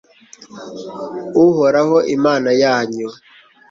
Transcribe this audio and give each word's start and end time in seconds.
uhoraho, 1.45 1.97
imana 2.15 2.49
yanyu 2.63 3.07